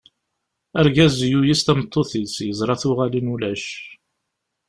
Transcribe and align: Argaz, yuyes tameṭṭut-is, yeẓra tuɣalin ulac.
Argaz, 0.79 1.15
yuyes 1.31 1.61
tameṭṭut-is, 1.61 2.33
yeẓra 2.47 2.75
tuɣalin 2.81 3.31
ulac. 3.33 3.65